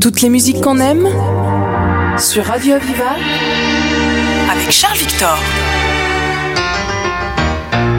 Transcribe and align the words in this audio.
Toutes 0.00 0.20
les 0.22 0.28
musiques 0.28 0.60
qu'on 0.60 0.78
aime 0.78 1.08
sur 2.18 2.44
Radio 2.44 2.74
Aviva 2.74 3.16
avec 4.50 4.70
Charles 4.70 4.98
Victor. 4.98 5.38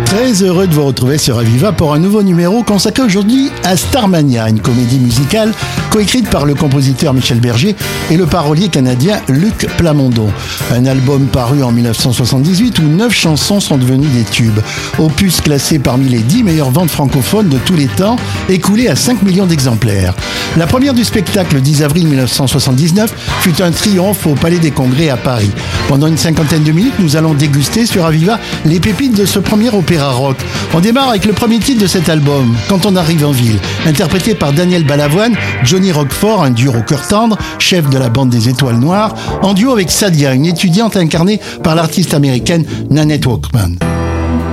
Très 0.07 0.41
heureux 0.41 0.67
de 0.67 0.73
vous 0.73 0.85
retrouver 0.85 1.17
sur 1.17 1.37
Aviva 1.37 1.73
pour 1.73 1.93
un 1.93 1.99
nouveau 1.99 2.23
numéro 2.23 2.63
consacré 2.63 3.03
aujourd'hui 3.03 3.51
à 3.65 3.75
Starmania, 3.75 4.47
une 4.47 4.61
comédie 4.61 4.99
musicale 4.99 5.51
coécrite 5.91 6.29
par 6.29 6.45
le 6.45 6.55
compositeur 6.55 7.13
Michel 7.13 7.41
Berger 7.41 7.75
et 8.09 8.15
le 8.15 8.25
parolier 8.25 8.69
canadien 8.69 9.19
Luc 9.27 9.67
Plamondon. 9.75 10.29
Un 10.71 10.85
album 10.85 11.25
paru 11.25 11.61
en 11.61 11.73
1978 11.73 12.79
où 12.79 12.83
neuf 12.83 13.13
chansons 13.13 13.59
sont 13.59 13.77
devenues 13.77 14.07
des 14.07 14.23
tubes. 14.23 14.59
Opus 14.97 15.41
classé 15.41 15.77
parmi 15.77 16.07
les 16.07 16.19
dix 16.19 16.41
meilleures 16.41 16.71
ventes 16.71 16.89
francophones 16.89 17.49
de 17.49 17.57
tous 17.57 17.75
les 17.75 17.87
temps, 17.87 18.15
écoulé 18.47 18.87
à 18.87 18.95
5 18.95 19.23
millions 19.23 19.45
d'exemplaires. 19.45 20.13
La 20.55 20.67
première 20.67 20.93
du 20.93 21.03
spectacle, 21.03 21.55
le 21.55 21.61
10 21.61 21.83
avril 21.83 22.07
1979, 22.07 23.13
fut 23.41 23.61
un 23.61 23.71
triomphe 23.71 24.25
au 24.25 24.35
Palais 24.35 24.59
des 24.59 24.71
Congrès 24.71 25.09
à 25.09 25.17
Paris. 25.17 25.51
Pendant 25.89 26.07
une 26.07 26.17
cinquantaine 26.17 26.63
de 26.63 26.71
minutes, 26.71 26.97
nous 26.99 27.17
allons 27.17 27.33
déguster 27.33 27.85
sur 27.85 28.05
Aviva 28.05 28.39
les 28.63 28.79
pépites 28.79 29.15
de 29.15 29.25
ce 29.25 29.39
premier 29.39 29.69
opéra 29.69 29.96
rock. 30.05 30.37
On 30.73 30.79
démarre 30.79 31.09
avec 31.09 31.25
le 31.25 31.33
premier 31.33 31.59
titre 31.59 31.81
de 31.81 31.87
cet 31.87 32.09
album, 32.09 32.55
Quand 32.69 32.85
on 32.85 32.95
arrive 32.95 33.25
en 33.25 33.31
ville, 33.31 33.57
interprété 33.85 34.35
par 34.35 34.53
Daniel 34.53 34.85
Balavoine, 34.85 35.35
Johnny 35.63 35.91
Roquefort, 35.91 36.43
un 36.43 36.51
dur 36.51 36.75
au 36.75 36.81
cœur 36.81 37.07
tendre, 37.07 37.37
chef 37.59 37.89
de 37.89 37.97
la 37.97 38.09
bande 38.09 38.29
des 38.29 38.49
Étoiles 38.49 38.77
Noires, 38.77 39.13
en 39.41 39.53
duo 39.53 39.71
avec 39.71 39.91
Sadia, 39.91 40.33
une 40.33 40.45
étudiante 40.45 40.97
incarnée 40.97 41.39
par 41.63 41.75
l'artiste 41.75 42.13
américaine 42.13 42.65
Nanette 42.89 43.25
Walkman. 43.25 43.77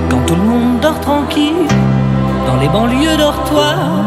Quand 0.09 0.25
tout 0.25 0.35
le 0.35 0.43
monde 0.43 0.79
dort 0.81 0.99
tranquille, 0.99 1.67
dans 2.47 2.57
les 2.57 2.67
banlieues 2.67 3.17
dortoirs, 3.17 4.05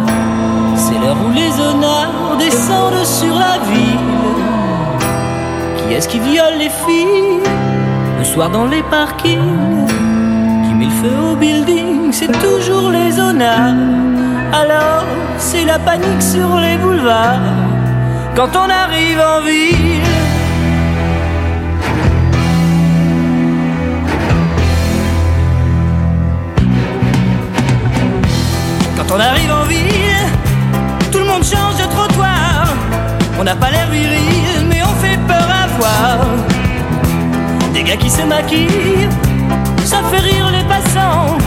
c'est 0.77 0.99
l'heure 0.99 1.17
où 1.27 1.33
les 1.33 1.51
honneurs 1.61 2.37
descendent 2.39 3.05
sur 3.05 3.35
la 3.35 3.59
ville. 3.71 3.99
Qui 5.77 5.95
est-ce 5.95 6.09
qui 6.09 6.21
viole 6.21 6.59
les 6.59 6.71
filles 6.71 7.41
le 8.19 8.25
soir 8.25 8.51
dans 8.51 8.67
les 8.67 8.83
parkings 8.91 9.88
mille 10.79 10.93
feux 10.93 11.19
au 11.33 11.35
building, 11.35 12.13
c'est 12.13 12.31
toujours 12.41 12.91
les 12.91 13.19
honneurs. 13.19 13.75
Alors, 14.53 15.05
c'est 15.37 15.65
la 15.65 15.79
panique 15.79 16.23
sur 16.23 16.57
les 16.57 16.77
boulevards 16.79 17.41
quand 18.37 18.51
on 18.55 18.69
arrive 18.71 19.19
en 19.19 19.41
ville. 19.43 20.03
Quand 28.97 29.15
on 29.17 29.21
arrive 29.21 29.51
en 29.51 29.65
ville, 29.65 30.27
tout 31.11 31.19
le 31.19 31.25
monde 31.25 31.43
change 31.43 31.77
de 31.83 31.89
trottoir. 31.91 32.69
On 33.41 33.43
n'a 33.43 33.57
pas 33.57 33.71
l'air 33.71 33.89
viril, 33.91 34.67
mais 34.69 34.81
on 34.85 34.95
fait 35.03 35.19
peur 35.27 35.49
à 35.63 35.67
voir. 35.77 36.27
Des 37.75 37.83
gars 37.83 37.97
qui 37.97 38.11
se 38.11 38.23
maquillent 38.23 39.09
ça 39.89 40.03
fait 40.11 40.21
rire 40.21 40.51
les 40.51 40.65
passants. 40.65 41.39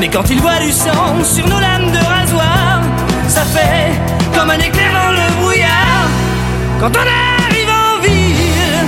Mais 0.00 0.08
quand 0.08 0.28
ils 0.30 0.40
voient 0.40 0.58
du 0.58 0.72
sang 0.72 1.22
sur 1.22 1.46
nos 1.46 1.60
lames 1.60 1.92
de 1.92 2.02
rasoir, 2.16 2.82
ça 3.28 3.42
fait 3.42 3.92
comme 4.34 4.50
un 4.50 4.58
éclair 4.58 4.90
dans 5.00 5.12
le 5.20 5.26
brouillard. 5.40 6.08
Quand 6.80 6.92
on 7.02 7.06
arrive 7.46 7.72
en 7.84 8.00
ville. 8.04 8.78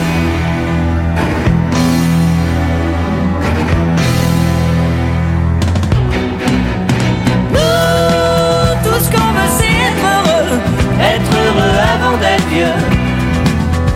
Nous, 7.55 8.71
tout 8.85 9.01
ce 9.05 9.09
qu'on 9.15 9.31
veut, 9.37 9.51
c'est 9.59 9.77
être 9.89 10.05
heureux. 10.15 10.51
Être 11.15 11.33
heureux 11.45 11.77
avant 11.95 12.17
d'être 12.19 12.49
vieux. 12.49 12.79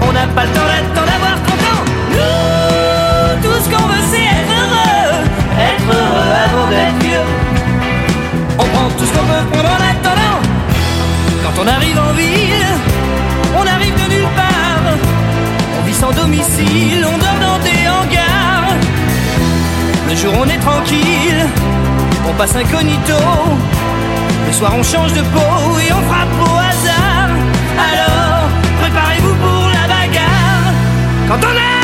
On 0.06 0.12
n'a 0.12 0.27
pas 0.37 0.45
le 0.45 0.53
temps 0.53 0.73
domicile, 16.12 17.06
on 17.06 17.19
dort 17.19 17.41
dans 17.41 17.59
des 17.59 17.88
hangars. 17.88 18.75
Le 20.09 20.15
jour 20.16 20.32
on 20.38 20.48
est 20.48 20.59
tranquille, 20.59 21.47
on 22.28 22.32
passe 22.34 22.56
incognito. 22.56 23.20
Le 24.47 24.53
soir 24.53 24.72
on 24.76 24.82
change 24.82 25.12
de 25.12 25.22
peau 25.22 25.78
et 25.81 25.93
on 25.93 26.03
frappe 26.10 26.37
au 26.41 26.56
hasard. 26.69 27.31
Alors, 27.91 28.48
préparez-vous 28.81 29.34
pour 29.34 29.69
la 29.69 29.88
bagarre. 29.88 30.72
Quand 31.28 31.38
on 31.43 31.56
a 31.56 31.75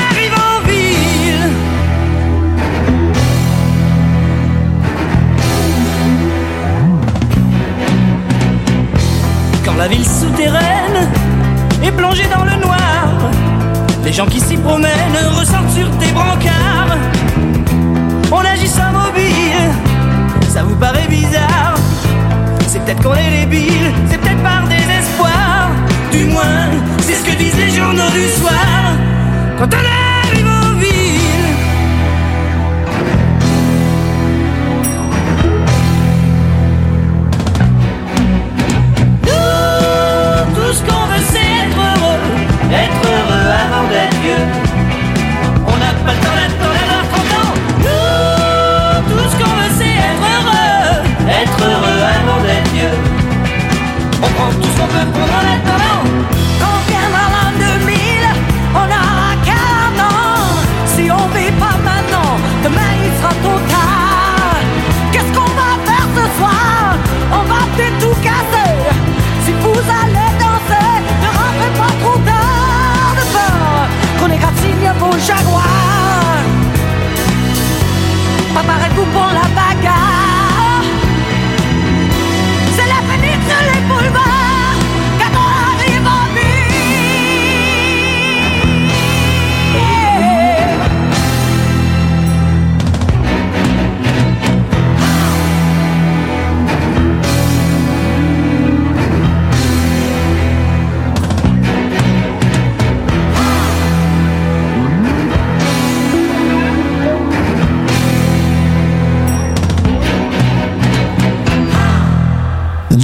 la 9.80 9.88
ville 9.88 10.06
souterraine 10.06 11.08
est 11.82 11.92
plongée 11.92 12.28
dans 12.28 12.44
le 12.44 12.54
noir. 12.60 12.99
Les 14.10 14.16
gens 14.16 14.26
qui 14.26 14.40
s'y 14.40 14.56
promènent 14.56 14.90
ressortent 15.38 15.70
sur 15.70 15.88
tes 15.98 16.10
brancards. 16.10 16.96
On 18.32 18.40
agit 18.40 18.66
sans 18.66 18.90
mobile, 18.90 19.70
ça 20.48 20.64
vous 20.64 20.74
paraît 20.74 21.06
bizarre. 21.08 21.76
C'est 22.66 22.84
peut-être 22.84 23.04
qu'on 23.04 23.14
est 23.14 23.42
débile, 23.42 23.92
c'est 24.10 24.18
peut-être 24.18 24.42
par 24.42 24.66
désespoir. 24.66 25.70
Du 26.10 26.24
moins, 26.24 26.70
c'est 27.02 27.14
ce 27.14 27.24
que 27.24 27.36
disent 27.36 27.56
les 27.56 27.70
journaux 27.70 28.10
du 28.10 28.26
soir. 28.40 28.96
Quand 29.56 29.68
on 29.68 29.78
arrive 29.78 30.09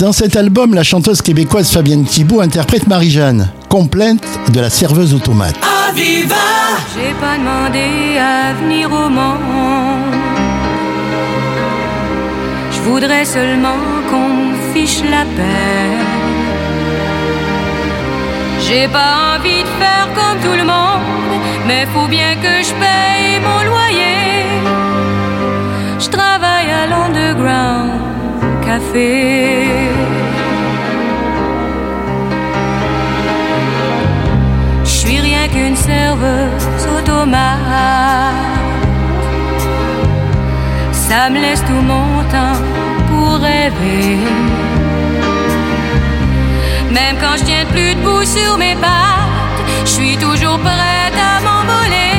Dans 0.06 0.12
cet 0.12 0.37
album, 0.37 0.73
la 0.73 0.85
chanteuse 0.85 1.20
québécoise 1.20 1.69
Fabienne 1.69 2.05
Thibault 2.05 2.41
interprète 2.41 2.87
Marie-Jeanne, 2.87 3.50
complainte 3.69 4.23
de 4.53 4.61
la 4.61 4.70
serveuse 4.70 5.12
automate. 5.12 5.56
Aviva 5.88 6.37
J'ai 6.94 7.12
pas 7.20 7.37
demandé 7.37 8.17
à 8.17 8.55
venir 8.55 8.87
au 8.87 9.08
monde. 9.08 10.14
Je 12.70 12.81
voudrais 12.82 13.25
seulement 13.25 13.81
qu'on 14.08 14.29
me 14.29 14.73
fiche 14.73 15.03
la 15.11 15.25
paix. 15.25 15.91
J'ai 18.61 18.87
pas 18.87 19.35
envie 19.35 19.64
de 19.64 19.73
faire 19.81 20.08
comme 20.14 20.41
tout 20.41 20.56
le 20.56 20.67
monde, 20.67 21.43
mais 21.67 21.85
faut 21.93 22.06
bien 22.06 22.37
que 22.37 22.62
je 22.62 22.73
paye 22.75 23.41
mon 23.41 23.61
loyer. 23.69 24.44
Je 25.99 26.08
travaille 26.08 26.70
à 26.70 26.87
l'underground 26.87 28.16
café. 28.67 29.87
une 35.55 35.77
serveuse 35.77 36.87
automate. 36.97 37.49
Ça 40.93 41.31
me 41.31 41.41
laisse 41.41 41.63
tout 41.65 41.83
mon 41.93 42.23
temps 42.35 42.61
pour 43.09 43.39
rêver. 43.39 44.19
Même 46.91 47.17
quand 47.21 47.37
je 47.39 47.45
tiens 47.45 47.65
plus 47.71 47.95
debout 47.95 48.25
sur 48.25 48.59
mes 48.59 48.75
pattes, 48.75 49.61
je 49.85 49.91
suis 49.91 50.17
toujours 50.17 50.59
prête 50.59 51.19
à 51.31 51.41
m'envoler. 51.47 52.17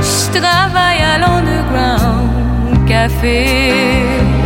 Je 0.00 0.38
travaille 0.38 1.02
à 1.02 1.18
l'underground 1.18 2.88
café. 2.88 4.41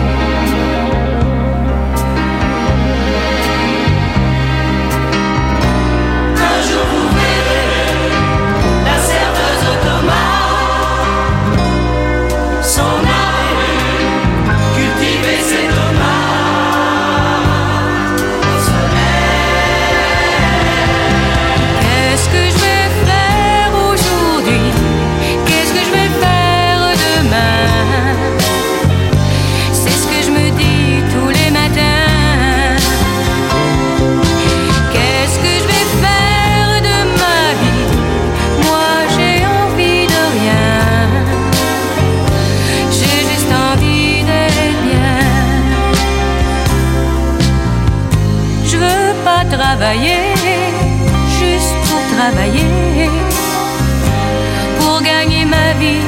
Pour 54.78 55.00
gagner 55.02 55.44
ma 55.44 55.72
vie, 55.78 56.02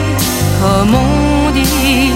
comme 0.60 0.94
on 0.94 1.50
dit. 1.50 2.12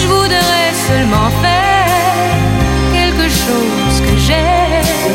Je 0.00 0.06
voudrais 0.08 0.72
seulement 0.88 1.30
faire 1.42 2.32
quelque 2.92 3.28
chose 3.28 4.00
que 4.06 4.16
j'aime. 4.18 5.12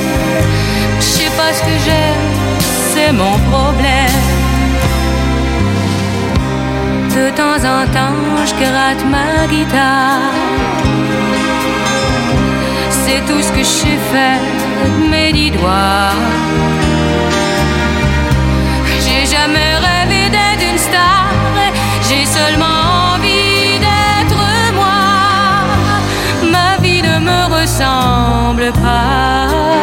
Je 0.99 1.05
sais 1.05 1.31
pas 1.37 1.51
ce 1.53 1.61
que 1.61 1.77
j'aime, 1.85 2.27
c'est 2.93 3.11
mon 3.11 3.37
problème. 3.51 4.23
De 7.15 7.29
temps 7.31 7.61
en 7.75 7.85
temps, 7.91 8.17
je 8.45 8.53
gratte 8.63 9.03
ma 9.05 9.47
guitare 9.47 10.31
c'est 13.07 13.21
tout 13.25 13.41
ce 13.41 13.51
que 13.53 13.59
je 13.59 13.73
sais 13.81 13.99
faire 14.11 14.66
mes 15.11 15.31
dix 15.31 15.51
doigts. 15.51 16.13
J'ai 19.03 19.25
jamais 19.25 19.75
rêvé 19.87 20.29
d'être 20.29 20.63
une 20.71 20.77
star, 20.77 21.27
j'ai 22.07 22.25
seulement 22.25 23.13
envie 23.13 23.79
d'être 23.85 24.43
moi. 24.73 24.99
Ma 26.51 26.81
vie 26.83 27.01
ne 27.01 27.19
me 27.19 27.39
ressemble 27.59 28.71
pas. 28.83 29.76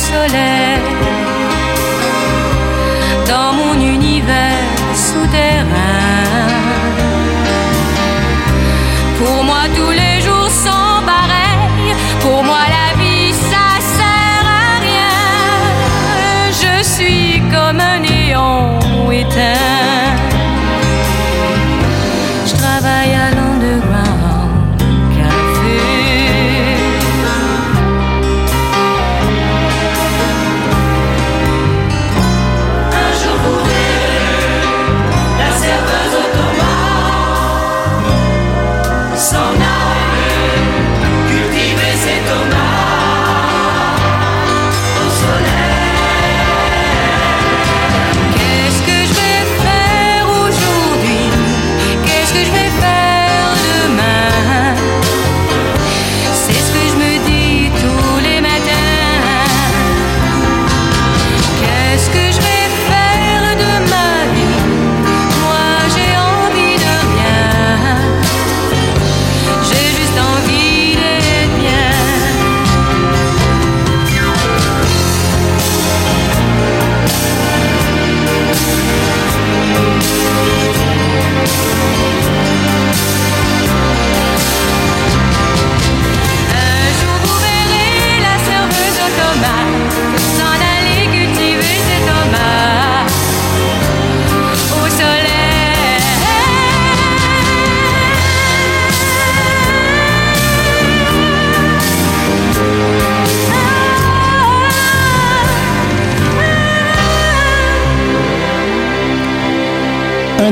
Soleil 0.00 1.19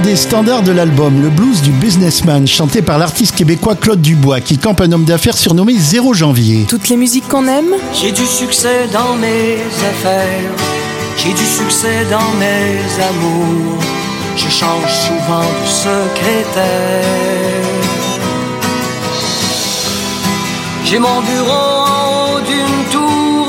des 0.08 0.16
standards 0.16 0.62
de 0.62 0.72
l'album, 0.72 1.20
le 1.20 1.28
blues 1.28 1.60
du 1.60 1.70
businessman, 1.70 2.46
chanté 2.46 2.80
par 2.80 2.96
l'artiste 2.96 3.34
québécois 3.34 3.74
Claude 3.74 4.00
Dubois, 4.00 4.40
qui 4.40 4.56
campe 4.56 4.80
un 4.80 4.90
homme 4.90 5.04
d'affaires 5.04 5.36
surnommé 5.36 5.74
0 5.76 6.14
janvier. 6.14 6.64
Toutes 6.66 6.88
les 6.88 6.96
musiques 6.96 7.28
qu'on 7.28 7.46
aime 7.46 7.74
J'ai 7.92 8.10
du 8.10 8.24
succès 8.24 8.88
dans 8.90 9.16
mes 9.16 9.58
affaires, 9.90 10.50
j'ai 11.18 11.28
du 11.28 11.44
succès 11.44 12.06
dans 12.10 12.30
mes 12.40 12.78
amours, 13.10 13.82
je 14.34 14.48
change 14.48 14.90
souvent 14.90 15.42
de 15.42 15.68
secrétaire. 15.68 17.04
J'ai 20.86 20.98
mon 20.98 21.20
bureau 21.20 21.84
en 21.84 22.36
haut 22.36 22.40
d'une 22.40 22.90
tour, 22.90 23.46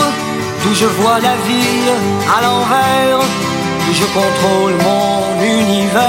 d'où 0.61 0.75
je 0.75 0.87
vois 0.87 1.19
la 1.21 1.35
ville 1.47 1.93
à 2.37 2.41
l'envers 2.41 3.48
je 3.93 4.05
contrôle 4.05 4.73
mon 4.83 5.41
univers. 5.41 5.99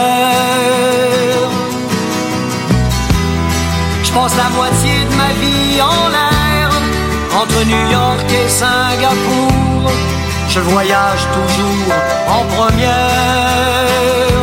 Je 4.02 4.12
passe 4.12 4.36
la 4.36 4.48
moitié 4.50 5.04
de 5.10 5.14
ma 5.16 5.32
vie 5.40 5.80
en 5.80 6.08
l'air, 6.14 6.70
entre 7.40 7.64
New 7.64 7.90
York 7.90 8.26
et 8.30 8.48
Singapour. 8.48 9.90
Je 10.48 10.60
voyage 10.60 11.26
toujours 11.32 11.94
en 12.28 12.44
première. 12.56 14.39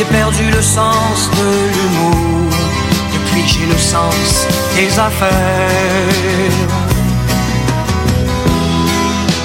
j'ai 0.00 0.06
perdu 0.06 0.50
le 0.50 0.62
sens 0.62 1.28
de 1.38 1.48
l'humour, 1.74 2.48
depuis 3.12 3.46
j'ai 3.46 3.66
le 3.66 3.76
sens 3.76 4.46
des 4.74 4.98
affaires. 4.98 5.30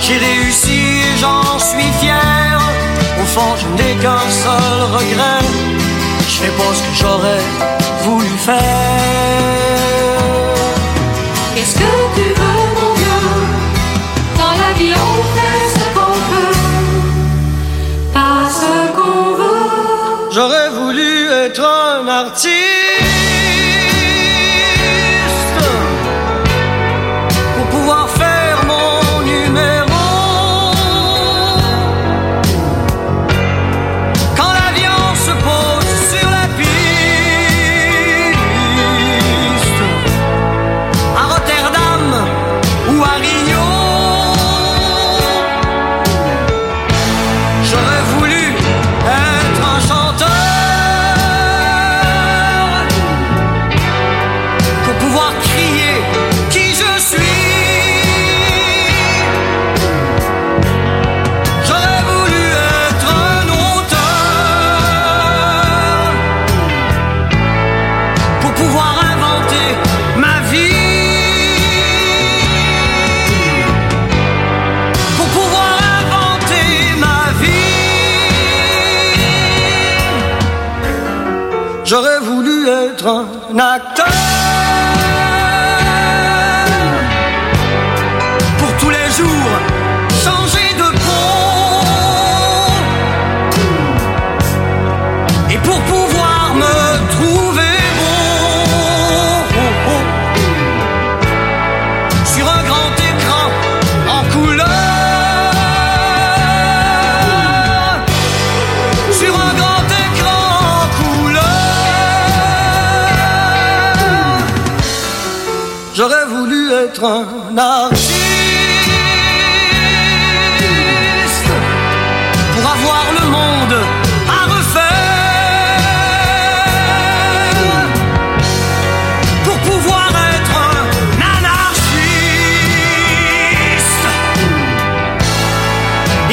J'ai 0.01 0.17
réussi 0.17 0.79
et 1.07 1.17
j'en 1.19 1.59
suis 1.59 1.91
fier, 1.99 2.61
au 3.21 3.25
fond 3.25 3.51
je 3.61 3.67
n'ai 3.75 3.95
qu'un 3.95 4.29
seul 4.29 4.79
regret, 4.97 5.45
je 6.29 6.35
fais 6.41 6.53
pas 6.59 6.73
ce 6.73 6.81
que 6.83 6.95
j'aurais 7.01 7.43
voulu 8.05 8.29
faire. 8.37 9.54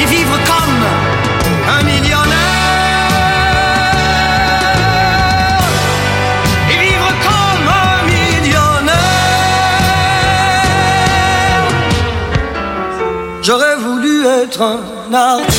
et 0.03 0.05
vivre 0.05 0.37
comme 0.51 0.83
un 1.75 1.83
millionnaire. 1.83 2.27
Et 6.71 6.77
vivre 6.87 7.09
comme 7.27 7.67
un 7.85 7.95
millionnaire. 8.11 8.93
J'aurais 13.41 13.77
voulu 13.77 14.25
être 14.25 14.61
un 14.61 15.13
artiste 15.13 15.52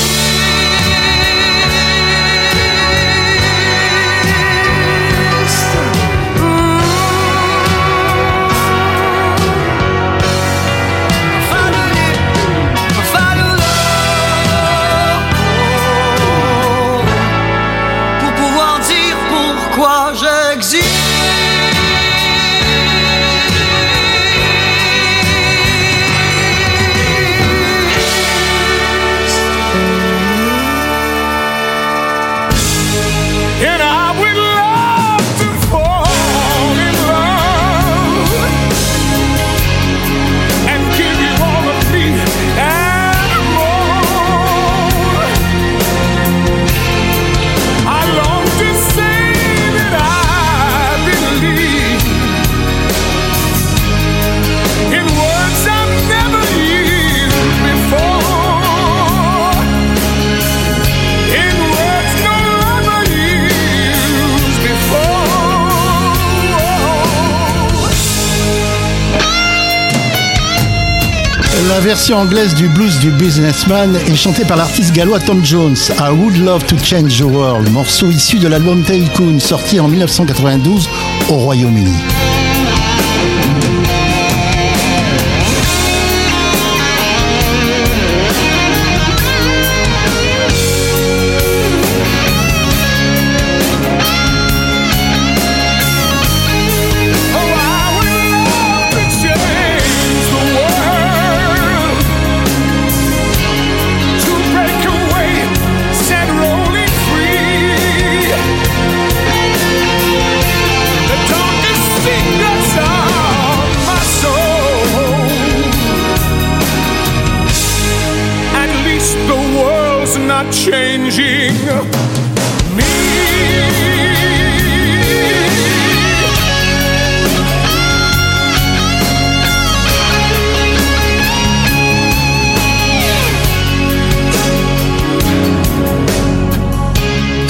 la 71.75 71.81
version 71.81 72.19
anglaise 72.19 72.54
du 72.54 72.69
blues 72.69 73.00
du 73.00 73.11
businessman 73.11 73.97
est 74.07 74.14
chantée 74.14 74.45
par 74.45 74.57
l'artiste 74.57 74.93
gallois 74.93 75.19
Tom 75.19 75.45
Jones, 75.45 75.75
I 75.99 76.09
Would 76.12 76.37
Love 76.37 76.64
to 76.66 76.78
Change 76.78 77.19
the 77.19 77.25
World, 77.25 77.69
morceau 77.73 78.11
issu 78.11 78.38
de 78.38 78.47
l'album 78.47 78.85
Tycoon 78.85 79.40
sorti 79.40 79.81
en 79.81 79.88
1992 79.88 80.88
au 81.31 81.35
Royaume-Uni. 81.35 82.24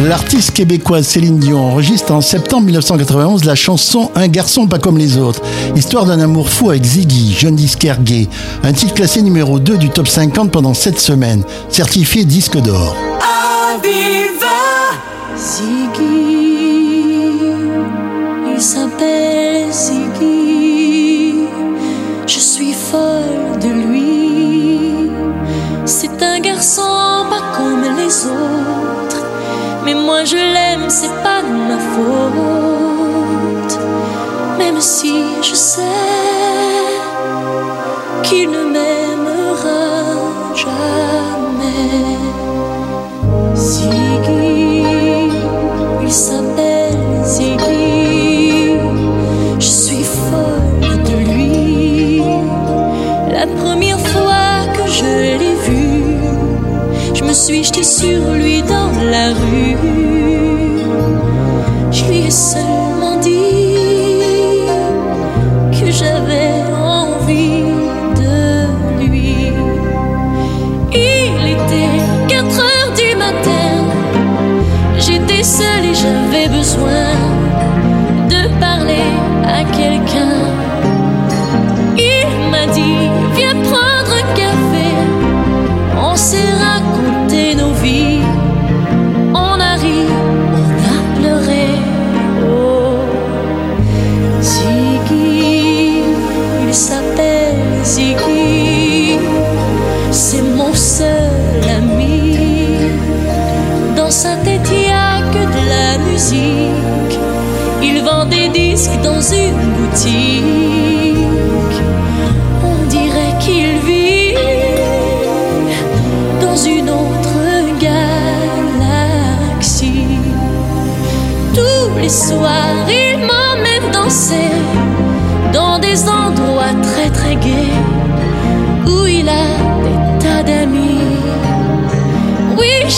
L'artiste 0.04 0.50
québécoise 0.50 1.06
Céline 1.06 1.38
Dion 1.38 1.58
enregistre 1.58 2.12
en 2.12 2.20
septembre 2.20 2.64
1991 2.64 3.44
la 3.44 3.54
chanson 3.54 4.10
Un 4.14 4.28
garçon 4.28 4.66
pas 4.66 4.78
comme 4.78 4.98
les 4.98 5.16
autres, 5.16 5.40
histoire 5.74 6.04
d'un 6.04 6.20
amour 6.20 6.50
fou 6.50 6.68
avec 6.68 6.84
Ziggy, 6.84 7.32
jeune 7.32 7.56
disquaire 7.56 8.02
gay. 8.02 8.28
Un 8.62 8.74
titre 8.74 8.92
classé 8.92 9.22
numéro 9.22 9.58
2 9.58 9.78
du 9.78 9.88
top 9.88 10.06
50 10.06 10.50
pendant 10.50 10.74
7 10.74 11.00
semaines, 11.00 11.42
certifié 11.70 12.26
disque 12.26 12.58
d'or. 12.58 12.94
Si 34.84 35.14
je 35.40 35.54
sais 35.54 35.80
qu'il 38.22 38.63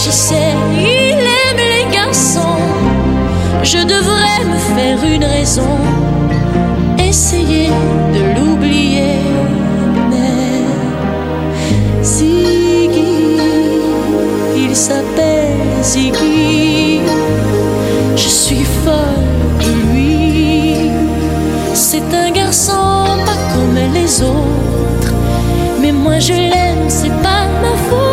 je 0.06 0.10
sais, 0.12 0.54
il 0.78 1.18
aime 1.18 1.62
les 1.74 1.92
garçons. 1.92 2.60
Je 3.64 3.78
devrais 3.78 4.40
me 4.52 4.58
faire 4.74 4.98
une 5.04 5.24
raison, 5.24 5.72
essayer 6.96 7.70
de 8.14 8.38
l'oublier. 8.38 9.18
Mais 10.10 10.62
Ziggy, 12.04 13.40
il 14.56 14.76
s'appelle 14.76 15.58
Ziggy. 15.82 17.00
Je 18.14 18.28
suis 18.28 18.66
folle 18.84 19.26
de 19.64 19.72
lui. 19.90 20.90
C'est 21.74 22.14
un 22.14 22.30
garçon 22.30 23.06
pas 23.26 23.40
comme 23.52 23.78
les 23.92 24.22
autres. 24.22 25.14
Mais 25.80 25.90
moi 25.90 26.20
je 26.20 26.32
l'aime, 26.32 26.86
c'est 26.88 27.16
pas 27.26 27.46
ma 27.60 27.74
faute. 27.88 28.05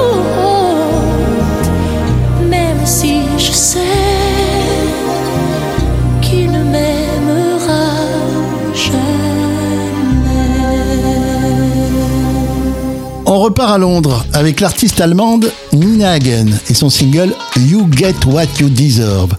Repart 13.53 13.71
à 13.71 13.77
Londres 13.77 14.25
avec 14.33 14.61
l'artiste 14.61 14.99
allemande 14.99 15.51
Nina 15.73 16.13
Hagen 16.13 16.47
et 16.71 16.73
son 16.73 16.89
single 16.89 17.35
You 17.55 17.87
Get 17.95 18.15
What 18.25 18.47
You 18.59 18.67
Deserve. 18.67 19.35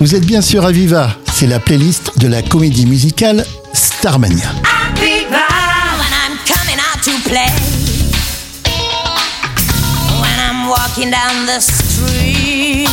Vous 0.00 0.14
êtes 0.14 0.24
bien 0.24 0.40
sûr 0.40 0.64
à 0.64 0.72
Viva, 0.72 1.10
c'est 1.34 1.46
la 1.46 1.60
playlist 1.60 2.12
de 2.16 2.26
la 2.26 2.40
comédie 2.40 2.86
musicale 2.86 3.44
Starmania. 3.74 4.50
When 4.96 5.10
I'm 5.30 6.38
coming 6.46 6.78
out 6.78 7.02
to 7.04 7.10
play, 7.28 7.52
when 10.22 10.38
I'm 10.40 10.66
walking 10.70 11.10
down 11.10 11.44
the 11.44 11.60
street, 11.60 12.88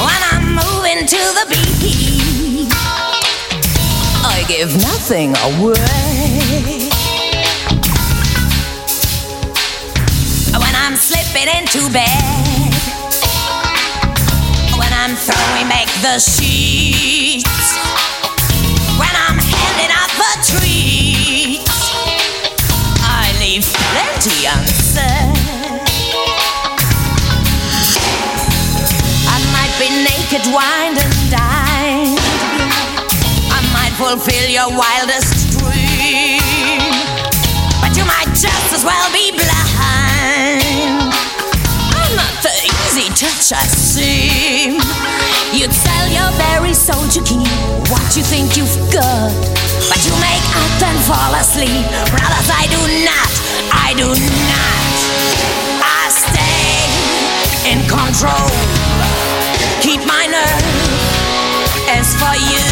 when 0.00 0.20
I'm 0.32 0.54
moving 0.54 1.06
to 1.06 1.16
the 1.16 1.46
beat, 1.48 2.68
I 4.22 4.44
give 4.48 4.76
nothing 4.82 5.34
away. 5.46 6.83
I'm 11.36 11.40
slipping 11.40 11.58
into 11.58 11.90
when 14.78 14.92
I'm 14.92 15.16
throwing 15.16 15.68
back 15.68 15.88
the 16.00 16.18
sheets. 16.20 17.74
When 18.98 19.10
I'm 19.10 19.38
handing 19.38 19.90
out 19.90 20.10
the 20.14 20.32
treats, 20.46 21.66
I 23.02 23.34
leave 23.40 23.66
plenty 23.66 24.46
unsaid. 24.46 25.34
I 29.26 29.38
might 29.50 29.74
be 29.80 29.90
naked, 29.90 30.46
wined 30.54 30.98
and 31.02 31.14
dined. 31.34 32.20
I 33.50 33.60
might 33.74 33.94
fulfill 33.98 34.48
your 34.48 34.70
wildest 34.70 35.58
dream, 35.58 36.40
but 37.80 37.96
you 37.96 38.04
might 38.04 38.30
just 38.36 38.72
as 38.72 38.84
well 38.84 39.12
be 39.12 39.32
blind. 39.32 40.13
Touch 43.14 43.52
I 43.52 43.62
seem. 43.70 44.74
You'd 45.54 45.72
sell 45.72 46.08
your 46.10 46.30
very 46.34 46.74
soul 46.74 47.06
to 47.14 47.22
keep 47.22 47.46
what 47.86 48.16
you 48.16 48.24
think 48.26 48.56
you've 48.56 48.74
got. 48.90 49.30
But 49.86 50.02
you 50.02 50.10
make 50.18 50.42
out 50.58 50.82
and 50.82 50.98
fall 51.06 51.34
asleep. 51.38 51.86
Brothers, 52.10 52.50
I 52.50 52.66
do 52.74 52.80
not, 53.06 53.30
I 53.70 53.94
do 53.94 54.10
not. 54.50 54.94
I 55.78 56.10
stay 56.10 56.90
in 57.70 57.86
control. 57.86 58.50
Keep 59.80 60.02
my 60.10 60.26
nerve. 60.26 60.64
As 61.94 62.18
for 62.18 62.34
you, 62.34 62.66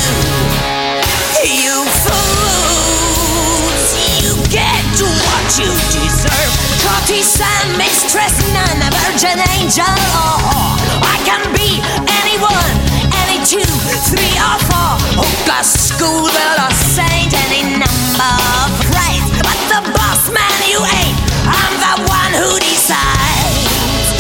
you 1.47 1.87
fools, 2.03 3.85
you 4.19 4.35
get 4.51 4.83
what 4.99 5.47
you 5.59 5.71
deserve. 5.95 6.72
Courtesan, 6.83 7.79
mistress, 7.79 8.35
none, 8.53 8.83
a 8.83 8.90
virgin 9.07 9.38
angel, 9.55 9.87
or 9.87 10.75
I 11.07 11.16
can 11.23 11.42
be 11.55 11.79
anyone, 12.11 12.75
any 13.23 13.38
two, 13.47 13.62
three 14.11 14.35
or 14.42 14.59
four. 14.66 14.92
Hooker, 15.23 15.62
school, 15.62 16.27
girl, 16.27 16.59
or 16.59 16.75
saint, 16.75 17.31
any 17.31 17.79
number 17.79 18.33
of 18.59 18.71
praise. 18.90 19.27
But 19.47 19.59
the 19.71 19.81
boss 19.95 20.27
man, 20.35 20.59
you 20.66 20.83
ain't. 20.83 21.18
I'm 21.47 21.75
the 21.79 21.95
one 22.11 22.33
who 22.35 22.59
decides. 22.59 24.18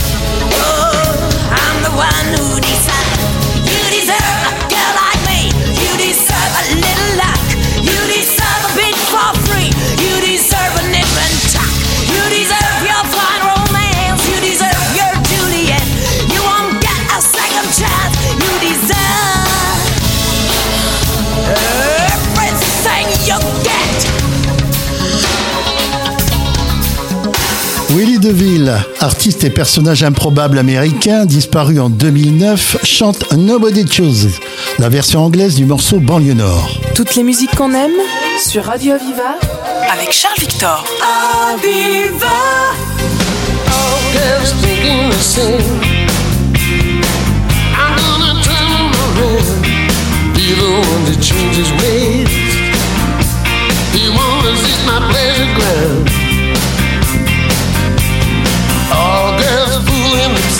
Oh, 0.54 1.18
I'm 1.50 1.76
the 1.82 1.94
one 1.98 2.26
who 2.38 2.60
decides. 2.60 3.11
DeVille, 28.22 28.72
artiste 29.00 29.42
et 29.42 29.50
personnage 29.50 30.04
improbable 30.04 30.56
américain, 30.60 31.26
disparu 31.26 31.80
en 31.80 31.90
2009, 31.90 32.78
chante 32.84 33.32
Nobody 33.32 33.84
Chooses, 33.90 34.38
la 34.78 34.88
version 34.88 35.24
anglaise 35.24 35.56
du 35.56 35.64
morceau 35.64 35.98
Banlieue 35.98 36.34
Nord. 36.34 36.70
Toutes 36.94 37.16
les 37.16 37.24
musiques 37.24 37.56
qu'on 37.56 37.74
aime 37.74 37.90
sur 38.38 38.64
Radio 38.64 38.92
Aviva 38.92 39.34
avec 39.92 40.12
Charles 40.12 40.38
Victor. 40.38 40.84
Aviva. 41.52 42.26
All 43.66 44.42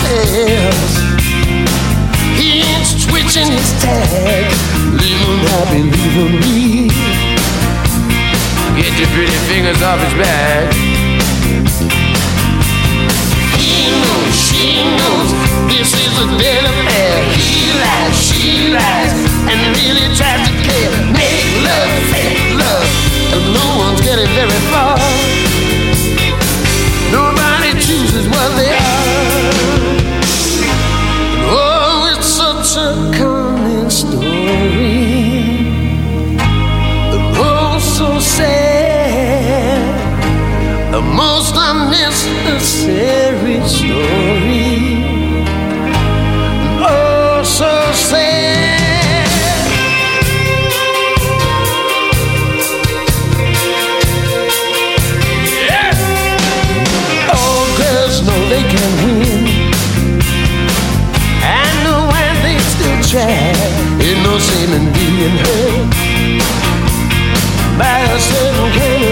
fooling 0.03 0.35
themselves. 0.35 0.95
He 2.39 2.63
ain't 2.63 2.87
switching 2.87 3.51
his 3.51 3.71
tag. 3.83 4.51
Leave 4.93 5.21
him 5.23 5.39
happy, 5.47 5.83
leave 5.83 6.17
him 6.19 6.33
be. 6.43 6.91
Get 8.77 8.93
your 8.99 9.09
pretty 9.15 9.39
fingers 9.49 9.83
off 9.83 10.01
his 10.01 10.15
back. 10.15 10.73
He 13.61 13.91
knows, 13.93 14.35
she 14.35 14.83
knows 14.99 15.29
this 15.69 15.93
is 15.95 16.13
a 16.19 16.27
dead 16.39 16.65
affair. 16.65 17.15
He 17.37 17.71
lies, 17.79 18.17
she 18.17 18.73
lies, 18.73 19.13
and 19.47 19.59
really 19.77 20.09
tries 20.17 20.43
to 20.49 20.55
care. 20.67 20.93
Make 21.13 21.47
love, 21.63 21.93
fake 22.11 22.57
love, 22.59 22.89
and 23.35 23.45
no 23.55 23.67
one's 23.79 24.01
getting 24.01 24.31
very 24.35 24.61
far. 24.73 24.99
Nobody 27.13 27.73
chooses 27.79 28.27
what 28.29 28.57
they 28.57 28.73
are. 28.73 29.02
Unnecessary 42.85 43.61
story. 43.69 45.05
Oh, 46.85 47.43
so 47.45 47.93
sad. 47.93 49.29
Oh, 57.31 57.77
know 58.27 58.49
they 58.49 58.63
can 58.63 58.91
win. 59.05 59.73
And 61.45 61.85
when 62.11 62.35
they 62.43 62.59
still 62.59 62.99
try. 63.11 63.53
Ain't 64.03 64.23
no 64.25 64.39
shame 64.39 64.73
in 64.73 64.93
being 64.93 65.37
hurt 65.39 65.93
by 67.79 68.01
a 68.01 68.19
certain 68.19 68.71
kind 68.79 69.12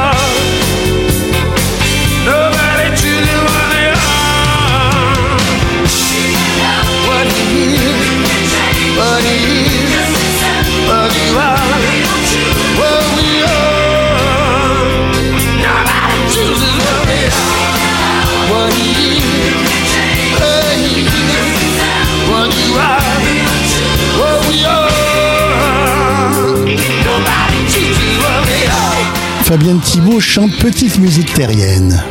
Fabienne 29.51 29.81
Thibault 29.81 30.21
chante 30.21 30.55
Petite 30.59 30.97
musique 30.99 31.33
terrienne. 31.33 32.01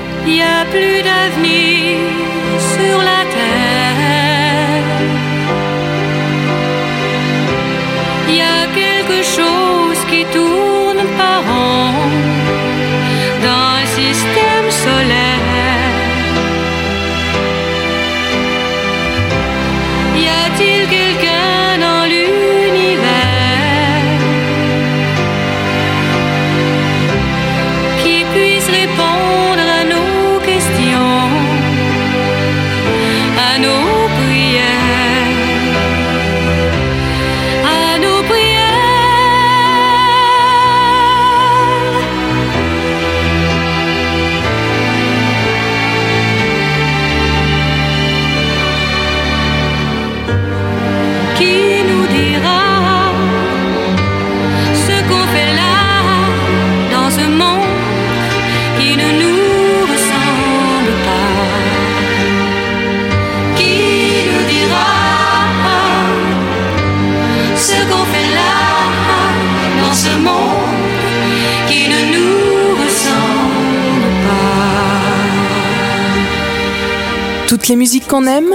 Qu'on 78.11 78.27
aime 78.27 78.53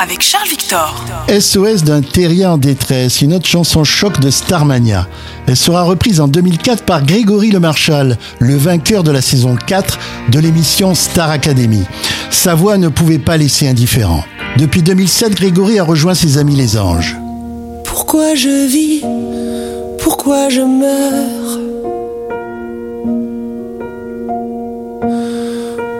avec 0.00 0.22
Charles 0.22 0.48
Victor. 0.48 1.04
SOS 1.28 1.82
d'un 1.82 2.00
terrier 2.00 2.46
en 2.46 2.58
détresse, 2.58 3.22
une 3.22 3.34
autre 3.34 3.48
chanson 3.48 3.82
choc 3.82 4.20
de 4.20 4.30
Starmania. 4.30 5.08
Elle 5.48 5.56
sera 5.56 5.82
reprise 5.82 6.20
en 6.20 6.28
2004 6.28 6.84
par 6.84 7.04
Grégory 7.04 7.50
Le 7.50 7.58
Marchal, 7.58 8.16
le 8.38 8.56
vainqueur 8.56 9.02
de 9.02 9.10
la 9.10 9.20
saison 9.20 9.56
4 9.56 9.98
de 10.28 10.38
l'émission 10.38 10.94
Star 10.94 11.28
Academy. 11.30 11.82
Sa 12.30 12.54
voix 12.54 12.78
ne 12.78 12.86
pouvait 12.86 13.18
pas 13.18 13.36
laisser 13.36 13.66
indifférent. 13.66 14.22
Depuis 14.58 14.82
2007, 14.82 15.34
Grégory 15.34 15.80
a 15.80 15.84
rejoint 15.84 16.14
ses 16.14 16.38
amis 16.38 16.54
les 16.54 16.78
anges. 16.78 17.16
Pourquoi 17.84 18.36
je 18.36 18.68
vis? 18.68 19.02
Pourquoi 19.98 20.50
je 20.50 20.60
meurs? 20.60 21.58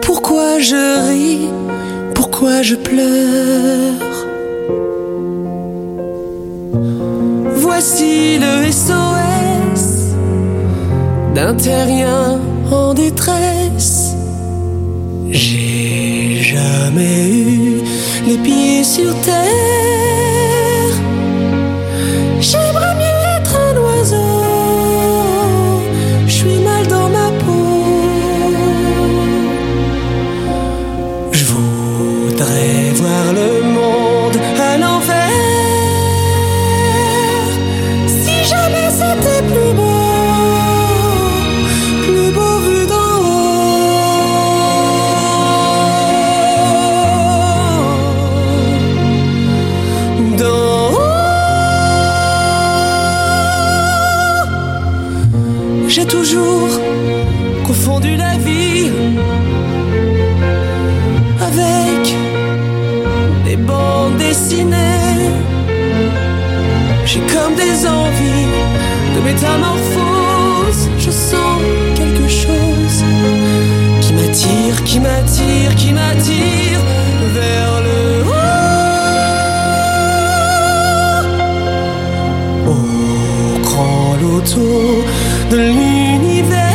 Pourquoi 0.01 0.59
je 0.59 1.09
ris? 1.09 1.64
Pourquoi 2.37 2.63
je 2.63 2.75
pleure 2.75 3.93
Voici 7.55 8.37
le 8.39 8.69
SOS 8.69 10.15
d'un 11.33 11.53
terrien 11.53 12.41
en 12.69 12.93
détresse. 12.93 14.15
J'ai 15.29 16.41
jamais 16.41 17.29
eu 17.29 17.81
les 18.27 18.37
pieds 18.39 18.83
sur 18.83 19.15
terre. 19.21 20.24
Métamorphose. 69.25 70.81
Je 70.97 71.11
sens 71.11 71.59
quelque 71.95 72.27
chose 72.27 73.03
qui 74.01 74.13
m'attire, 74.13 74.83
qui 74.83 74.99
m'attire, 74.99 75.75
qui 75.75 75.91
m'attire 75.93 76.79
vers 77.33 77.81
le 77.87 78.01
haut. 78.29 78.45
Au 82.73 83.59
grand 83.67 84.15
loto 84.21 85.03
de 85.51 85.57
l'univers, 85.57 86.73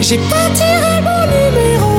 j'ai 0.00 0.18
pas 0.32 0.48
tiré 0.54 0.94
mon 1.08 1.22
numéro. 1.34 1.91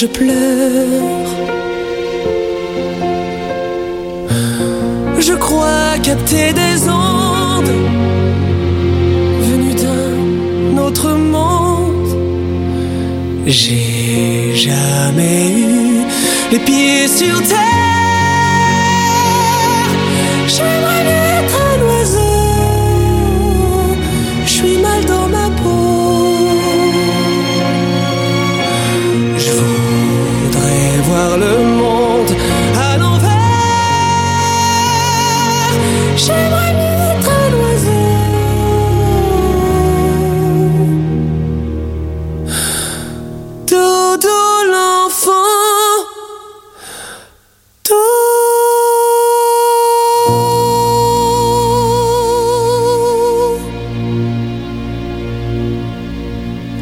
Je 0.00 0.06
pleure 0.06 1.30
Je 5.18 5.34
crois 5.34 5.98
capter 6.02 6.54
des 6.54 6.88
ondes 6.88 7.74
venues 9.48 9.74
d'un 9.84 10.82
autre 10.82 11.10
monde. 11.12 12.12
J'ai 13.46 13.79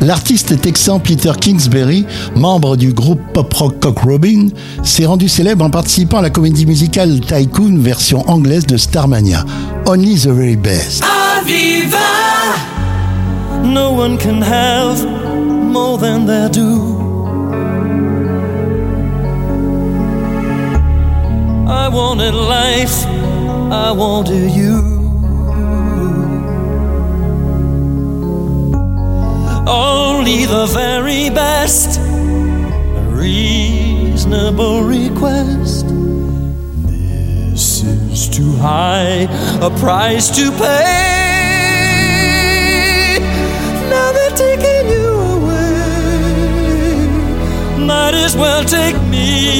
L'artiste 0.09 0.59
texan 0.59 1.01
Peter 1.01 1.33
Kingsbury, 1.38 2.07
membre 2.35 2.79
du 2.79 2.94
groupe 2.94 3.21
pop-rock 3.35 3.79
Cock 3.79 3.99
Robin, 3.99 4.49
s'est 4.83 5.05
rendu 5.05 5.29
célèbre 5.29 5.62
en 5.66 5.68
participant 5.68 6.16
à 6.16 6.23
la 6.23 6.31
comédie 6.31 6.64
musicale 6.64 7.21
Tycoon 7.21 7.77
version 7.77 8.27
anglaise 8.27 8.64
de 8.64 8.79
Starmania, 8.79 9.44
Only 9.85 10.18
the 10.18 10.29
Very 10.29 10.57
Best. 10.57 11.05
No 13.62 13.90
one 13.90 14.16
can 14.16 14.40
have 14.40 15.05
more 15.05 15.99
than 15.99 16.25
they 16.25 16.49
do. 16.49 16.97
I 21.68 21.90
wanted 21.90 22.33
life, 22.33 23.05
I 23.71 23.92
wanted 23.92 24.53
you. 24.57 24.98
Only 29.68 30.46
the 30.46 30.66
very 30.66 31.28
best, 31.28 32.00
a 32.00 33.02
reasonable 33.11 34.83
request. 34.83 35.87
This 36.87 37.83
is 37.83 38.28
too 38.31 38.52
high 38.57 39.28
a 39.61 39.68
price 39.78 40.31
to 40.37 40.50
pay. 40.52 41.59
Now 43.90 44.11
they're 44.12 44.37
taking 44.37 44.88
you 44.88 45.09
away. 45.37 46.24
Might 47.85 48.14
as 48.14 48.35
well 48.37 48.64
take 48.64 48.96
me 49.02 49.50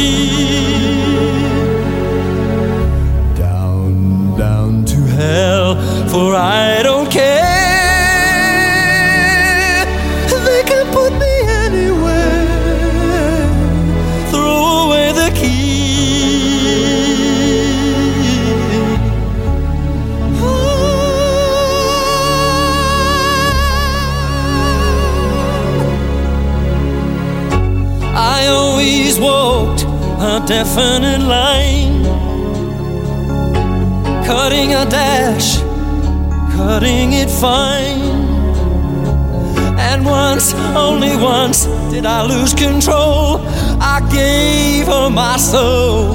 down, 3.37 4.39
down 4.39 4.85
to 4.87 5.01
hell, 5.19 5.77
for 6.09 6.35
I 6.35 6.83
don't 6.83 7.11
care. 7.11 7.48
A 30.39 30.47
definite 30.47 31.21
line, 31.21 32.05
cutting 34.25 34.75
a 34.75 34.85
dash, 34.85 35.59
cutting 36.57 37.13
it 37.13 37.31
fine. 37.31 38.03
And 39.89 40.05
once, 40.05 40.55
only 40.77 41.17
once, 41.17 41.65
did 41.91 42.07
I 42.07 42.25
lose 42.25 42.55
control. 42.55 43.41
I 43.81 43.99
gave 44.13 44.87
her 44.87 45.11
my 45.11 45.37
soul, 45.39 46.13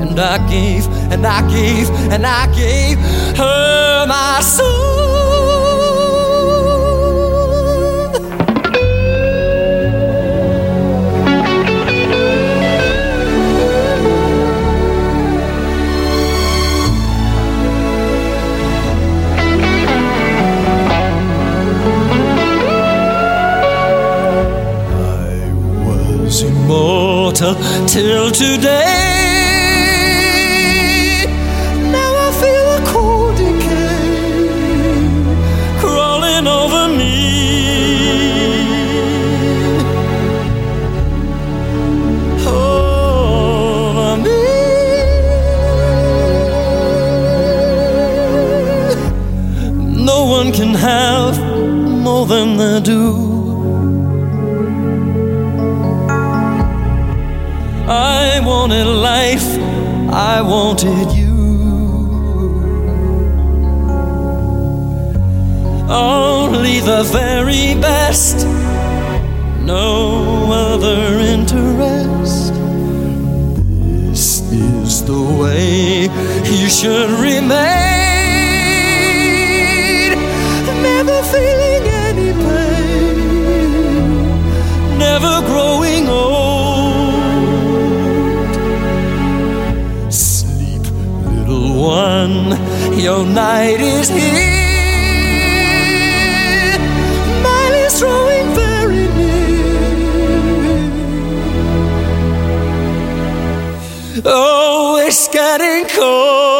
and 0.00 0.18
I 0.18 0.38
gave, 0.48 0.86
and 1.12 1.26
I 1.26 1.40
gave, 1.50 1.90
and 2.12 2.24
I 2.24 2.46
gave 2.54 2.98
her 3.36 4.06
my 4.06 4.40
soul. 4.40 5.05
immortal 26.66 27.54
till 27.86 28.30
today. 28.32 29.15
Wanted 60.46 61.10
you. 61.12 61.34
Only 65.88 66.80
the 66.80 67.02
very 67.02 67.74
best, 67.80 68.46
no 69.64 70.52
other 70.52 71.18
interest. 71.34 72.54
This 74.08 74.52
is 74.52 75.04
the 75.04 75.22
way 75.40 76.08
you 76.44 76.68
should 76.68 77.10
remain. 77.20 77.85
Your 92.96 93.24
night 93.24 93.80
is 93.80 94.08
here. 94.08 94.22
Mine 97.42 97.74
is 97.86 97.98
drawing 97.98 98.54
very 98.54 99.08
near. 99.16 99.56
Oh, 104.24 105.00
it's 105.06 105.28
getting 105.28 105.86
cold. 105.94 106.56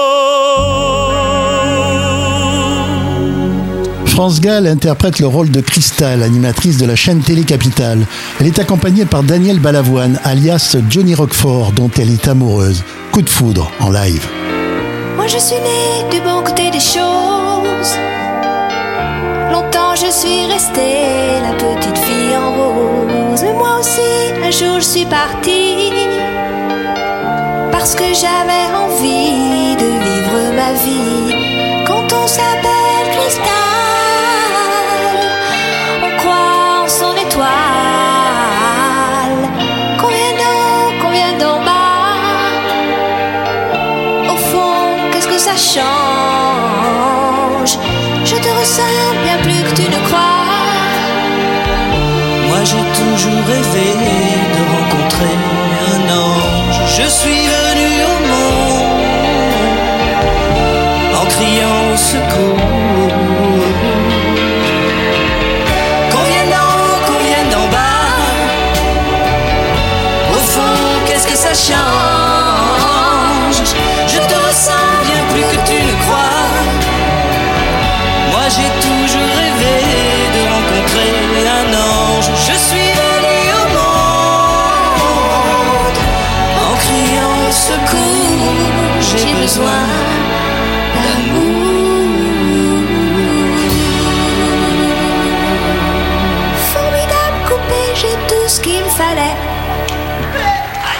France 4.07 4.41
Gall 4.41 4.67
interprète 4.67 5.19
le 5.19 5.27
rôle 5.27 5.51
de 5.51 5.61
Cristal, 5.61 6.23
animatrice 6.23 6.79
de 6.79 6.87
la 6.87 6.97
chaîne 6.97 7.21
Télé 7.21 7.45
Capitale. 7.45 8.07
Elle 8.41 8.47
est 8.47 8.59
accompagnée 8.59 9.05
par 9.05 9.23
Daniel 9.23 9.59
Balavoine, 9.59 10.19
alias 10.25 10.77
Johnny 10.89 11.15
Roquefort, 11.15 11.73
dont 11.73 11.91
elle 11.99 12.11
est 12.11 12.27
amoureuse. 12.27 12.83
Coup 13.13 13.21
de 13.21 13.29
foudre 13.29 13.71
en 13.79 13.91
live. 13.91 14.27
Je 15.29 15.39
suis 15.39 15.57
née 15.57 16.09
du 16.09 16.21
bon 16.21 16.41
côté 16.45 16.71
des 16.71 16.79
choses. 16.79 17.93
Longtemps 19.51 19.97
je 19.97 20.09
suis 20.09 20.47
restée 20.47 21.41
la 21.43 21.53
petite 21.55 21.99
fille 21.99 22.37
en 22.37 22.53
rose. 22.53 23.43
Mais 23.43 23.53
moi 23.53 23.81
aussi, 23.81 24.01
un 24.45 24.51
jour 24.53 24.77
je 24.79 24.85
suis 24.85 25.05
partie. 25.05 25.91
Parce 27.73 27.97
que 27.97 28.05
j'avais 28.15 28.67
envie 28.73 29.75
de 29.75 29.89
vivre 30.05 30.55
ma 30.55 30.73
vie. 30.85 31.36
J'ai 78.57 78.73
toujours 78.81 79.31
rêvé 79.37 79.77
de 80.35 80.43
rencontrer 80.55 81.13
un 81.61 81.69
ange. 81.75 82.29
Je 82.47 82.57
suis 82.69 82.91
venu 83.03 83.37
au 83.61 83.67
monde 83.77 84.69
en 86.65 86.75
criant 86.85 87.37
au 87.49 87.53
secours. 87.53 88.57
J'ai 89.01 89.35
besoin 89.43 89.83
d'amour. 90.95 91.67
Formidable 96.73 97.39
coupé, 97.47 97.83
j'ai 97.95 98.17
tout 98.27 98.47
ce 98.49 98.59
qu'il 98.61 98.83
me 98.83 98.89
fallait. 98.89 99.37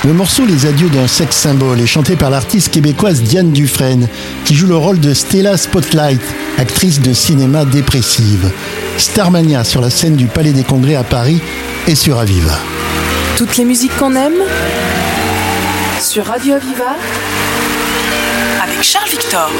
Le 0.05 0.13
morceau 0.13 0.45
Les 0.45 0.67
Adieux 0.67 0.91
d'un 0.91 1.09
sexe 1.09 1.37
symbole 1.37 1.81
est 1.81 1.87
chanté 1.87 2.17
par 2.17 2.31
l'artiste 2.31 2.71
québécoise 2.71 3.23
Diane 3.23 3.51
Dufresne, 3.51 4.09
qui 4.45 4.55
joue 4.55 4.69
le 4.69 4.77
rôle 4.77 5.01
de 5.01 5.13
Stella 5.15 5.57
Spotlight, 5.57 6.21
actrice 6.59 7.01
de 7.01 7.13
cinéma 7.13 7.65
dépressive. 7.65 8.51
Starmania 8.99 9.65
sur 9.65 9.81
la 9.81 9.91
scène 9.91 10.17
du 10.17 10.27
Palais 10.27 10.53
des 10.53 10.65
Congrès 10.65 10.95
à 10.95 11.05
Paris 11.05 11.41
et 11.87 11.95
sur 11.95 12.19
Aviva. 12.19 12.59
Toutes 13.37 13.57
les 13.57 13.65
musiques 13.65 13.97
qu'on 13.97 14.15
aime 14.15 14.43
sur 16.01 16.27
Radio 16.27 16.55
Aviva 16.55 16.97
avec 18.63 18.83
Charles 18.83 19.09
Victor. 19.11 19.51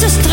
sister 0.00 0.29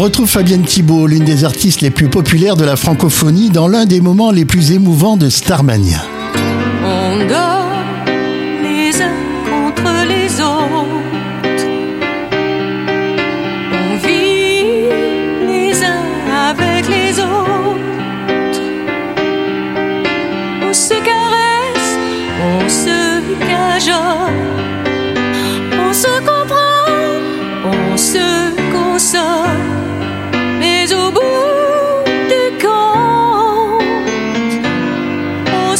On 0.00 0.04
retrouve 0.04 0.30
Fabienne 0.30 0.62
Thibault, 0.62 1.06
l'une 1.06 1.26
des 1.26 1.44
artistes 1.44 1.82
les 1.82 1.90
plus 1.90 2.08
populaires 2.08 2.56
de 2.56 2.64
la 2.64 2.76
francophonie, 2.76 3.50
dans 3.50 3.68
l'un 3.68 3.84
des 3.84 4.00
moments 4.00 4.30
les 4.30 4.46
plus 4.46 4.72
émouvants 4.72 5.18
de 5.18 5.28
Starmania. 5.28 6.02
On 6.82 7.18
dort 7.28 7.68
les 8.62 8.98
uns 9.02 9.12
contre 9.44 9.92
les 10.08 10.40
autres. 10.40 10.89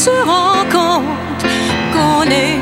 se 0.05 0.09
rend 0.25 0.63
compte 0.71 1.43
qu'on 1.93 2.23
est 2.23 2.60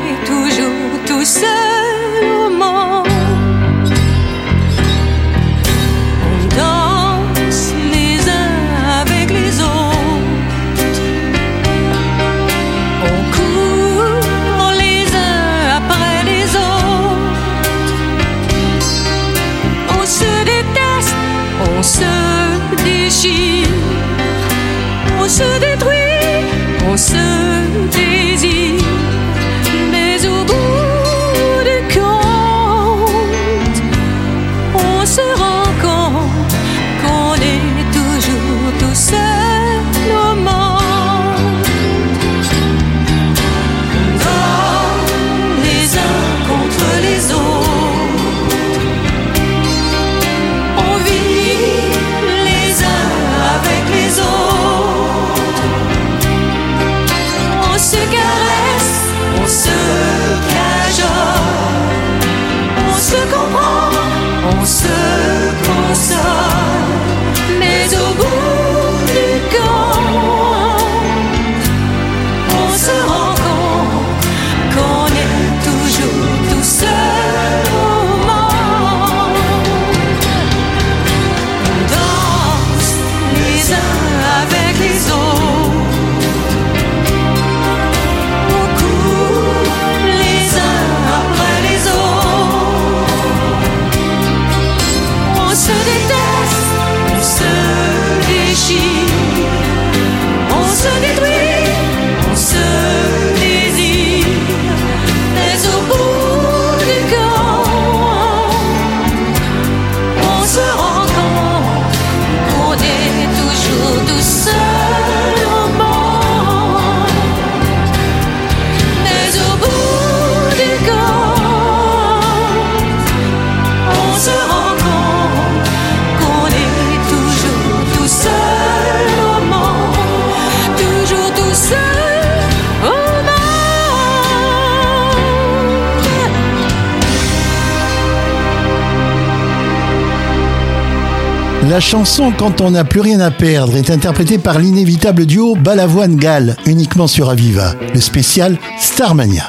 La 141.70 141.78
chanson 141.78 142.32
Quand 142.36 142.60
on 142.62 142.72
n'a 142.72 142.82
plus 142.82 143.00
rien 143.00 143.20
à 143.20 143.30
perdre 143.30 143.76
est 143.76 143.90
interprétée 143.90 144.38
par 144.38 144.58
l'inévitable 144.58 145.24
duo 145.24 145.54
Balavoine 145.54 146.16
Gall, 146.16 146.56
uniquement 146.66 147.06
sur 147.06 147.30
Aviva, 147.30 147.74
le 147.94 148.00
spécial 148.00 148.58
Starmania. 148.80 149.44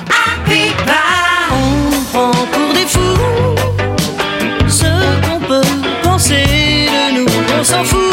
Ce 4.68 4.84
qu'on 5.26 5.40
peut 5.40 5.62
penser 6.04 6.46
de 6.46 7.18
nous, 7.18 7.26
on 7.60 7.64
s'en 7.64 7.84
fout. 7.84 8.11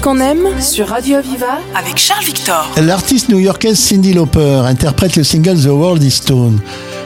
qu'on 0.00 0.20
aime 0.20 0.60
sur 0.60 0.88
Radio 0.88 1.20
Viva 1.20 1.58
avec 1.74 1.98
Charles 1.98 2.24
Victor. 2.24 2.70
L'artiste 2.80 3.28
new-yorkaise 3.28 3.78
Cindy 3.78 4.12
Lauper 4.12 4.62
interprète 4.64 5.16
le 5.16 5.24
single 5.24 5.60
The 5.60 5.66
World 5.66 6.02
is 6.02 6.10
Stone, 6.10 6.60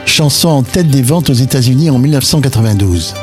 chanson 0.07 0.49
en 0.49 0.63
tête 0.63 0.89
des 0.89 1.03
ventes 1.03 1.31
aux 1.31 1.35
États-Unis 1.35 1.91
en 1.91 1.99
1992. 1.99 3.15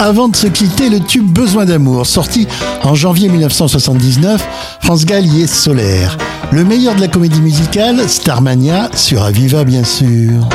Avant 0.00 0.28
de 0.28 0.36
se 0.36 0.46
quitter, 0.46 0.90
le 0.90 1.00
tube 1.00 1.26
Besoin 1.26 1.64
d'amour, 1.64 2.06
sorti 2.06 2.46
en 2.84 2.94
janvier 2.94 3.28
1979, 3.28 4.78
France 4.80 5.04
Gall 5.04 5.26
y 5.26 5.48
solaire. 5.48 6.16
Le 6.52 6.64
meilleur 6.64 6.94
de 6.94 7.00
la 7.00 7.08
comédie 7.08 7.40
musicale, 7.40 8.08
Starmania, 8.08 8.90
sur 8.94 9.24
Aviva 9.24 9.64
bien 9.64 9.82
sûr. 9.82 10.48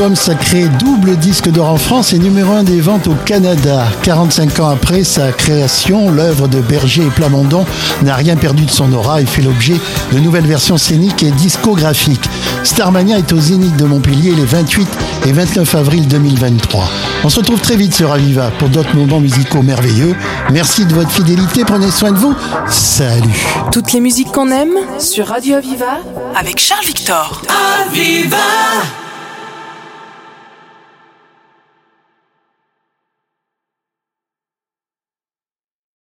album 0.00 0.16
sacré 0.16 0.64
double 0.78 1.14
disque 1.16 1.50
d'or 1.50 1.68
en 1.68 1.76
France 1.76 2.14
et 2.14 2.18
numéro 2.18 2.54
1 2.54 2.62
des 2.62 2.80
ventes 2.80 3.06
au 3.06 3.14
Canada. 3.26 3.86
45 4.02 4.60
ans 4.60 4.68
après 4.70 5.04
sa 5.04 5.30
création, 5.30 6.10
l'œuvre 6.10 6.48
de 6.48 6.58
Berger 6.60 7.02
et 7.02 7.10
Plamondon 7.10 7.66
n'a 8.02 8.14
rien 8.14 8.36
perdu 8.36 8.64
de 8.64 8.70
son 8.70 8.90
aura 8.94 9.20
et 9.20 9.26
fait 9.26 9.42
l'objet 9.42 9.76
de 10.12 10.18
nouvelles 10.18 10.46
versions 10.46 10.78
scéniques 10.78 11.22
et 11.22 11.30
discographiques. 11.32 12.24
Starmania 12.64 13.18
est 13.18 13.30
au 13.34 13.38
Zénith 13.38 13.76
de 13.76 13.84
Montpellier 13.84 14.32
les 14.34 14.46
28 14.46 14.88
et 15.26 15.32
29 15.32 15.74
avril 15.74 16.08
2023. 16.08 16.88
On 17.24 17.28
se 17.28 17.40
retrouve 17.40 17.60
très 17.60 17.76
vite 17.76 17.94
sur 17.94 18.10
Aviva 18.10 18.50
pour 18.58 18.70
d'autres 18.70 18.96
moments 18.96 19.20
musicaux 19.20 19.60
merveilleux. 19.60 20.16
Merci 20.50 20.86
de 20.86 20.94
votre 20.94 21.10
fidélité, 21.10 21.66
prenez 21.66 21.90
soin 21.90 22.12
de 22.12 22.18
vous. 22.18 22.34
Salut. 22.70 23.44
Toutes 23.70 23.92
les 23.92 24.00
musiques 24.00 24.32
qu'on 24.32 24.50
aime 24.50 24.72
sur 24.98 25.26
Radio 25.26 25.56
Aviva 25.56 25.98
avec 26.34 26.58
Charles 26.58 26.86
Victor. 26.86 27.42
Aviva 27.86 28.38